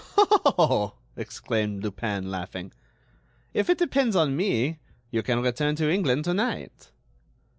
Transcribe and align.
"Oh!" 0.17 0.95
exclaimed 1.15 1.83
Lupin, 1.83 2.31
laughing, 2.31 2.73
"if 3.53 3.69
it 3.69 3.77
depends 3.77 4.15
on 4.15 4.35
me 4.35 4.79
you 5.11 5.21
can 5.21 5.43
return 5.43 5.75
to 5.75 5.91
England 5.91 6.23
to 6.23 6.33
night." 6.33 6.89